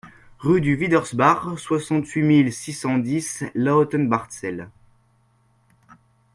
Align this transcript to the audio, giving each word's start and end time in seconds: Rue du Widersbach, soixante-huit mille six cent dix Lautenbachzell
Rue 0.39 0.61
du 0.61 0.73
Widersbach, 0.79 1.59
soixante-huit 1.59 2.23
mille 2.23 2.51
six 2.51 2.73
cent 2.73 2.97
dix 2.97 3.43
Lautenbachzell 3.53 4.71